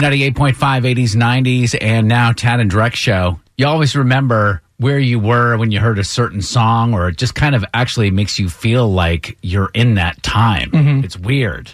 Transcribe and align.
B98.5, 0.00 0.54
80s, 0.54 1.14
90s, 1.14 1.78
and 1.80 2.08
now 2.08 2.32
Tad 2.32 2.58
and 2.58 2.70
Drex 2.70 2.94
show. 2.94 3.38
You 3.56 3.66
always 3.68 3.94
remember 3.94 4.60
where 4.78 4.98
you 4.98 5.20
were 5.20 5.56
when 5.56 5.70
you 5.70 5.78
heard 5.78 6.00
a 6.00 6.04
certain 6.04 6.42
song, 6.42 6.94
or 6.94 7.08
it 7.08 7.16
just 7.16 7.36
kind 7.36 7.54
of 7.54 7.64
actually 7.72 8.10
makes 8.10 8.38
you 8.38 8.48
feel 8.48 8.90
like 8.90 9.38
you're 9.40 9.70
in 9.72 9.94
that 9.94 10.20
time. 10.24 10.72
Mm-hmm. 10.72 11.04
It's 11.04 11.16
weird. 11.16 11.70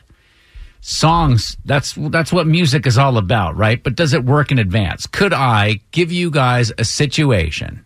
Songs, 0.83 1.57
that's 1.65 1.95
that's 1.95 2.31
what 2.33 2.47
music 2.47 2.87
is 2.87 2.99
all 2.99 3.17
about, 3.17 3.57
right? 3.57 3.83
But 3.83 3.97
does 3.97 4.13
it 4.13 4.25
work 4.25 4.51
in 4.51 4.59
advance? 4.59 5.07
Could 5.07 5.33
I 5.33 5.81
give 5.91 6.13
you 6.13 6.31
guys 6.31 6.73
a 6.77 6.85
situation, 6.85 7.85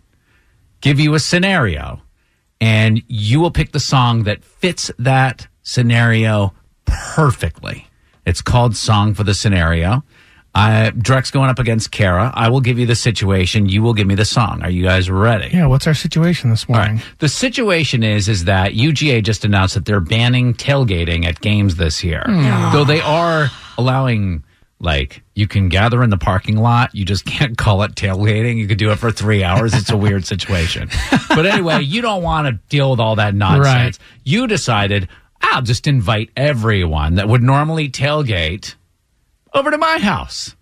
give 0.80 0.98
you 0.98 1.14
a 1.14 1.20
scenario, 1.20 2.02
and 2.60 3.02
you 3.06 3.38
will 3.38 3.50
pick 3.52 3.70
the 3.70 3.80
song 3.80 4.24
that 4.24 4.44
fits 4.44 4.90
that 4.98 5.46
scenario 5.62 6.52
perfectly. 6.86 7.86
It's 8.26 8.42
called 8.42 8.76
Song 8.76 9.14
for 9.14 9.24
the 9.24 9.34
Scenario. 9.34 10.02
I, 10.56 10.92
Drex 10.92 11.32
going 11.32 11.50
up 11.50 11.58
against 11.58 11.90
Kara. 11.90 12.30
I 12.32 12.48
will 12.48 12.60
give 12.60 12.78
you 12.78 12.86
the 12.86 12.94
situation. 12.94 13.68
You 13.68 13.82
will 13.82 13.94
give 13.94 14.06
me 14.06 14.14
the 14.14 14.24
song. 14.24 14.62
Are 14.62 14.70
you 14.70 14.84
guys 14.84 15.10
ready? 15.10 15.50
Yeah, 15.52 15.66
what's 15.66 15.86
our 15.88 15.94
situation 15.94 16.50
this 16.50 16.68
morning? 16.68 16.96
right. 16.96 17.04
The 17.18 17.28
situation 17.28 18.04
is 18.04 18.28
is 18.28 18.44
that 18.44 18.72
UGA 18.72 19.22
just 19.24 19.44
announced 19.44 19.74
that 19.74 19.84
they're 19.84 20.00
banning 20.00 20.54
tailgating 20.54 21.24
at 21.24 21.40
games 21.40 21.74
this 21.76 22.04
year. 22.04 22.22
Hmm. 22.24 22.72
Though 22.72 22.84
they 22.84 23.00
are 23.00 23.48
allowing 23.76 24.44
like 24.78 25.22
you 25.34 25.48
can 25.48 25.68
gather 25.68 26.02
in 26.04 26.10
the 26.10 26.18
parking 26.18 26.56
lot, 26.56 26.94
you 26.94 27.04
just 27.04 27.24
can't 27.24 27.58
call 27.64 27.82
it 27.82 27.96
tailgating. 27.96 28.56
You 28.56 28.68
could 28.68 28.78
do 28.78 28.92
it 28.92 28.96
for 28.96 29.10
3 29.10 29.42
hours. 29.42 29.74
It's 29.74 29.90
a 29.90 29.96
weird 29.96 30.24
situation. 30.24 30.88
But 31.34 31.46
anyway, 31.46 31.82
you 31.82 32.00
don't 32.00 32.22
want 32.22 32.46
to 32.46 32.52
deal 32.68 32.92
with 32.92 33.00
all 33.00 33.16
that 33.16 33.34
nonsense. 33.34 33.64
Right. 33.64 33.98
You 34.22 34.46
decided 34.46 35.08
I'll 35.42 35.62
just 35.62 35.88
invite 35.88 36.30
everyone 36.36 37.16
that 37.16 37.28
would 37.28 37.42
normally 37.42 37.88
tailgate 37.90 38.76
over 39.54 39.70
to 39.70 39.78
my 39.78 39.98
house. 39.98 40.54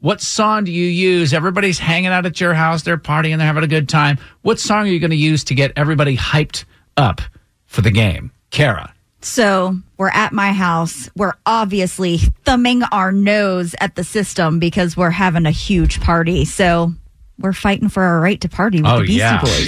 What 0.00 0.20
song 0.20 0.64
do 0.64 0.72
you 0.72 0.86
use? 0.86 1.32
Everybody's 1.32 1.78
hanging 1.78 2.10
out 2.10 2.26
at 2.26 2.40
your 2.40 2.54
house, 2.54 2.82
they're 2.82 2.98
partying, 2.98 3.38
they're 3.38 3.46
having 3.46 3.62
a 3.62 3.68
good 3.68 3.88
time. 3.88 4.18
What 4.42 4.58
song 4.58 4.80
are 4.88 4.90
you 4.90 4.98
going 4.98 5.10
to 5.12 5.16
use 5.16 5.44
to 5.44 5.54
get 5.54 5.72
everybody 5.76 6.16
hyped 6.16 6.64
up 6.96 7.20
for 7.66 7.82
the 7.82 7.92
game? 7.92 8.32
Kara. 8.50 8.92
So 9.20 9.76
we're 9.98 10.10
at 10.10 10.32
my 10.32 10.52
house. 10.52 11.08
We're 11.16 11.34
obviously 11.46 12.18
thumbing 12.44 12.82
our 12.90 13.12
nose 13.12 13.76
at 13.80 13.94
the 13.94 14.02
system 14.02 14.58
because 14.58 14.96
we're 14.96 15.10
having 15.10 15.46
a 15.46 15.52
huge 15.52 16.00
party. 16.00 16.44
So 16.44 16.92
we're 17.38 17.52
fighting 17.52 17.88
for 17.88 18.02
our 18.02 18.20
right 18.20 18.40
to 18.40 18.48
party 18.48 18.82
with 18.82 18.90
Oh, 18.90 18.96
the 18.98 19.02
Beastie 19.06 19.18
yeah. 19.18 19.40
Boys. 19.40 19.66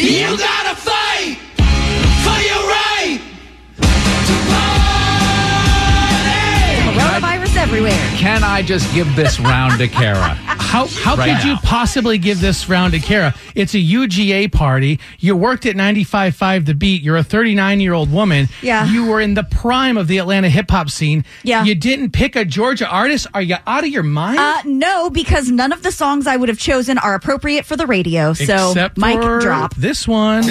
Can 8.25 8.43
I 8.43 8.63
just 8.63 8.91
give 8.95 9.15
this 9.17 9.39
round 9.39 9.79
to 9.79 9.87
Kara? 9.87 10.17
How 10.65 10.87
how 10.87 11.15
Right 11.15 11.37
could 11.37 11.47
you 11.47 11.57
possibly 11.59 12.17
give 12.17 12.41
this 12.41 12.71
round 12.71 12.95
to 12.95 12.99
Kara? 12.99 13.35
It's 13.55 13.75
a 13.75 13.79
UGA 13.79 14.51
party. 14.51 14.99
You 15.19 15.37
worked 15.37 15.67
at 15.67 15.77
95.5 15.77 16.65
The 16.65 16.73
Beat. 16.73 17.03
You're 17.03 17.19
a 17.19 17.23
39 17.23 17.81
year 17.81 17.93
old 17.93 18.11
woman. 18.11 18.49
Yeah. 18.63 18.91
You 18.91 19.05
were 19.05 19.21
in 19.21 19.35
the 19.35 19.45
prime 19.45 19.99
of 19.99 20.09
the 20.09 20.17
Atlanta 20.17 20.49
hip 20.49 20.71
hop 20.71 20.89
scene. 20.89 21.27
Yeah. 21.43 21.65
You 21.65 21.75
didn't 21.75 22.13
pick 22.13 22.35
a 22.35 22.47
Georgia 22.47 22.89
artist. 22.89 23.27
Are 23.35 23.43
you 23.43 23.57
out 23.67 23.85
of 23.85 23.91
your 23.91 24.03
mind? 24.03 24.39
Uh, 24.39 24.63
no, 24.65 25.11
because 25.11 25.51
none 25.51 25.71
of 25.73 25.83
the 25.83 25.93
songs 25.93 26.27
I 26.27 26.39
would 26.39 26.49
have 26.49 26.59
chosen 26.59 26.97
are 26.97 27.15
appropriate 27.15 27.67
for 27.67 27.77
the 27.77 27.87
radio. 27.87 28.33
So, 28.33 28.71
Except 28.71 28.97
mic 28.97 29.21
drop. 29.21 29.75
this 29.75 30.09
one. 30.09 30.45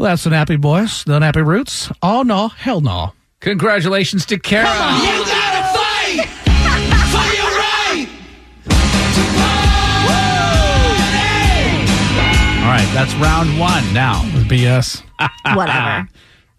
Well, 0.00 0.08
that's 0.08 0.24
the 0.24 0.30
Nappy 0.30 0.58
Boys, 0.58 1.04
the 1.04 1.18
Nappy 1.18 1.46
Roots. 1.46 1.92
Oh 2.00 2.22
no, 2.22 2.48
hell 2.48 2.80
no. 2.80 3.12
Congratulations 3.40 4.24
to 4.24 4.38
Kara. 4.38 4.64
You 4.64 5.24
gotta 5.26 5.62
fight 5.76 6.26
for 7.12 7.26
your 7.36 7.50
right 7.60 8.06
to 9.12 9.22
party. 9.36 9.68
All 12.64 12.70
right, 12.72 12.90
that's 12.94 13.12
round 13.16 13.60
one. 13.60 13.92
Now, 13.92 14.22
BS. 14.48 15.02
Whatever. 15.54 16.08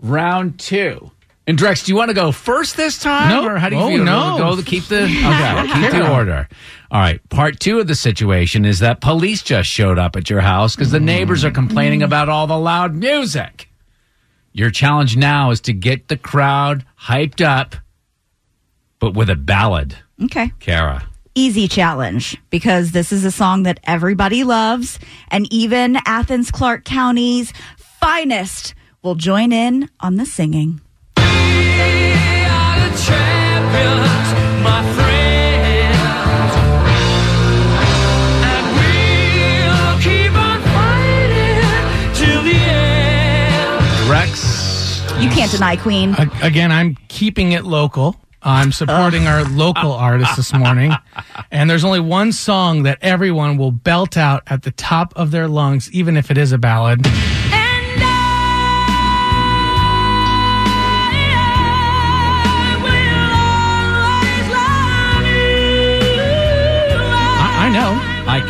round 0.04 0.60
two. 0.60 1.10
And 1.48 1.58
Drex, 1.58 1.86
do 1.86 1.92
you 1.92 1.96
want 1.96 2.10
to 2.10 2.14
go 2.14 2.32
first 2.32 2.78
this 2.78 3.00
time? 3.00 3.30
No. 3.30 3.48
Or 3.50 3.58
how 3.58 3.70
do 3.70 3.76
you 3.76 3.82
Oh, 3.82 3.88
feel? 3.90 4.04
no. 4.04 4.38
Go 4.38 4.56
to 4.56 4.62
keep 4.64 4.86
the 4.86 5.04
okay, 5.04 5.68
keep 5.82 5.92
the 5.92 6.12
order. 6.14 6.48
All 6.92 7.00
right. 7.02 7.20
Part 7.30 7.60
two 7.60 7.80
of 7.80 7.88
the 7.88 7.96
situation 7.96 8.64
is 8.64 8.80
that 8.80 9.02
police 9.02 9.42
just 9.42 9.68
showed 9.70 9.98
up 9.98 10.16
at 10.16 10.30
your 10.30 10.42
house 10.42 10.76
because 10.76 10.92
the 10.92 11.00
mm. 11.00 11.04
neighbors 11.06 11.44
are 11.44 11.52
complaining 11.52 12.04
about 12.04 12.30
all 12.30 12.46
the 12.48 12.58
loud 12.58 12.94
music. 12.94 13.70
Your 14.54 14.70
challenge 14.70 15.18
now 15.18 15.50
is 15.52 15.62
to 15.62 15.74
get 15.74 16.10
the 16.10 16.18
crowd 16.18 16.86
hyped 17.00 17.44
up, 17.44 17.76
but 19.00 19.14
with 19.14 19.30
a 19.30 19.36
ballad, 19.36 19.96
Okay. 20.24 20.52
Kara. 20.60 21.08
Easy 21.34 21.68
challenge 21.68 22.38
because 22.50 22.92
this 22.92 23.12
is 23.12 23.24
a 23.26 23.32
song 23.32 23.64
that 23.64 23.80
everybody 23.86 24.44
loves, 24.44 25.00
and 25.30 25.52
even 25.52 25.98
Athens 26.06 26.52
Clarke 26.52 26.84
County's 26.84 27.54
finest 27.78 28.76
will 29.02 29.16
join 29.16 29.52
in 29.54 29.90
on 30.02 30.18
the 30.18 30.26
singing. 30.26 30.82
You 45.22 45.30
can't 45.30 45.52
deny 45.52 45.76
Queen. 45.76 46.16
Again, 46.42 46.72
I'm 46.72 46.98
keeping 47.08 47.52
it 47.52 47.64
local. 47.64 48.16
I'm 48.42 48.72
supporting 48.72 49.28
our 49.28 49.44
local 49.44 49.92
artists 50.08 50.36
this 50.36 50.52
morning. 50.52 50.92
And 51.52 51.70
there's 51.70 51.84
only 51.84 52.00
one 52.00 52.32
song 52.32 52.84
that 52.84 52.98
everyone 53.04 53.58
will 53.58 53.72
belt 53.72 54.18
out 54.18 54.42
at 54.48 54.64
the 54.64 54.72
top 54.72 55.14
of 55.16 55.30
their 55.30 55.48
lungs, 55.48 55.92
even 55.92 56.18
if 56.18 56.32
it 56.32 56.40
is 56.40 56.52
a 56.52 56.58
ballad. 56.58 57.06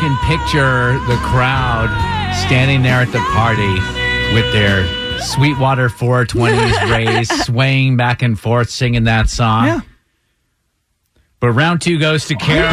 Can 0.02 0.16
picture 0.26 0.98
the 1.06 1.14
crowd 1.22 1.86
standing 2.48 2.82
there 2.82 3.00
at 3.02 3.12
the 3.12 3.20
party 3.32 3.72
with 4.34 4.52
their 4.52 4.84
Sweetwater 5.20 5.88
420s 5.88 6.90
raised, 6.90 7.30
swaying 7.44 7.96
back 7.96 8.20
and 8.22 8.38
forth, 8.38 8.68
singing 8.68 9.04
that 9.04 9.28
song. 9.28 9.66
Yeah. 9.66 9.80
But 11.38 11.52
round 11.52 11.82
two 11.82 12.00
goes 12.00 12.26
to 12.26 12.34
Kara. 12.34 12.72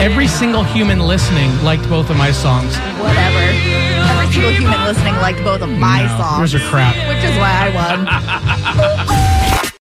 Every 0.00 0.26
single 0.26 0.64
human 0.64 1.00
listening 1.00 1.50
liked 1.62 1.86
both 1.90 2.08
of 2.08 2.16
my 2.16 2.32
songs. 2.32 2.74
Whatever. 2.98 3.38
Every 4.08 4.32
single 4.32 4.52
human 4.52 4.84
listening 4.84 5.14
liked 5.16 5.44
both 5.44 5.60
of 5.60 5.68
my 5.68 6.04
No, 6.06 6.16
songs, 6.16 6.52
Yours 6.52 6.54
are 6.64 6.70
crap. 6.70 6.96
which 7.08 7.22
is 7.24 7.36
why 7.36 7.68
I 7.68 9.48
won. 9.50 9.56